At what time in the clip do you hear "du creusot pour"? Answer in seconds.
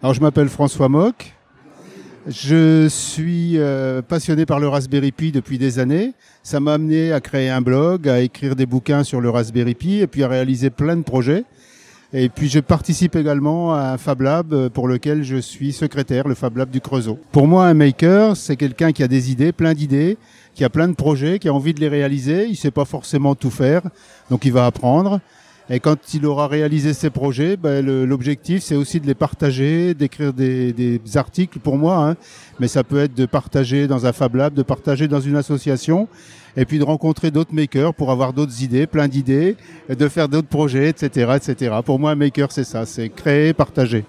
16.70-17.48